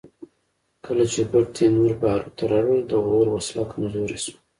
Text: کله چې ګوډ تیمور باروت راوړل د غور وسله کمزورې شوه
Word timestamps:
کله 0.85 1.03
چې 1.11 1.21
ګوډ 1.31 1.45
تیمور 1.55 1.93
باروت 2.01 2.37
راوړل 2.51 2.81
د 2.87 2.91
غور 3.05 3.27
وسله 3.31 3.63
کمزورې 3.71 4.17
شوه 4.23 4.37